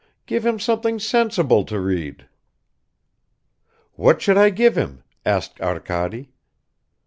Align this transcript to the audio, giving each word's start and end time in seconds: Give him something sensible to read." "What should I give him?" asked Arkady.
Give 0.25 0.43
him 0.43 0.57
something 0.57 0.97
sensible 0.97 1.63
to 1.65 1.79
read." 1.79 2.25
"What 3.93 4.19
should 4.19 4.35
I 4.35 4.49
give 4.49 4.75
him?" 4.75 5.03
asked 5.27 5.61
Arkady. 5.61 6.31